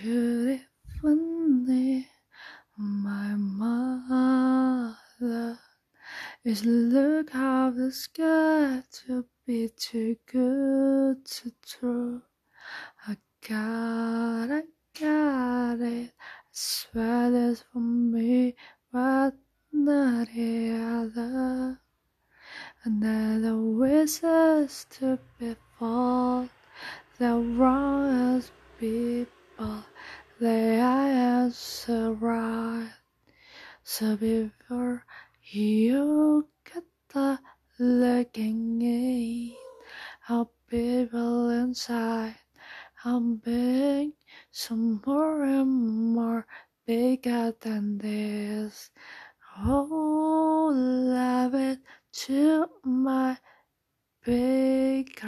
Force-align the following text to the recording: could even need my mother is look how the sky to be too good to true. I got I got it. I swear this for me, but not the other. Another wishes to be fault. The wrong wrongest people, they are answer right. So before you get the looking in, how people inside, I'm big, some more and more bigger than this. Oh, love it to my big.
could 0.00 0.60
even 0.94 1.66
need 1.66 2.06
my 2.76 3.34
mother 3.34 4.78
is 6.44 6.64
look 6.64 7.30
how 7.30 7.70
the 7.70 7.90
sky 7.90 8.80
to 8.92 9.24
be 9.44 9.68
too 9.76 10.14
good 10.30 11.24
to 11.24 11.52
true. 11.66 12.22
I 13.08 13.16
got 13.48 14.52
I 14.52 14.62
got 15.00 15.80
it. 15.80 16.10
I 16.10 16.12
swear 16.52 17.30
this 17.32 17.64
for 17.72 17.80
me, 17.80 18.54
but 18.92 19.34
not 19.72 20.28
the 20.32 20.78
other. 20.78 21.80
Another 22.84 23.56
wishes 23.56 24.86
to 24.90 25.18
be 25.40 25.56
fault. 25.76 26.50
The 27.18 27.34
wrong 27.34 27.58
wrongest 27.58 28.52
people, 28.78 29.37
they 30.40 30.80
are 30.80 31.08
answer 31.08 32.12
right. 32.12 32.90
So 33.82 34.16
before 34.16 35.04
you 35.50 36.48
get 36.64 36.84
the 37.08 37.38
looking 37.78 38.80
in, 38.82 39.56
how 40.20 40.50
people 40.68 41.50
inside, 41.50 42.36
I'm 43.04 43.36
big, 43.36 44.10
some 44.52 45.02
more 45.04 45.42
and 45.42 46.14
more 46.14 46.46
bigger 46.86 47.52
than 47.60 47.98
this. 47.98 48.90
Oh, 49.64 50.70
love 50.72 51.54
it 51.54 51.78
to 52.12 52.66
my 52.84 53.38
big. 54.24 55.18